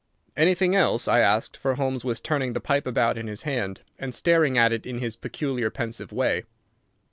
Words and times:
"Anything 0.35 0.73
else?" 0.75 1.07
I 1.07 1.19
asked, 1.19 1.55
for 1.55 1.75
Holmes 1.75 2.03
was 2.03 2.19
turning 2.19 2.53
the 2.53 2.59
pipe 2.59 2.87
about 2.87 3.19
in 3.19 3.27
his 3.27 3.43
hand, 3.43 3.81
and 3.99 4.15
staring 4.15 4.57
at 4.57 4.73
it 4.73 4.83
in 4.87 4.97
his 4.97 5.15
peculiar 5.15 5.69
pensive 5.69 6.11
way. 6.11 6.41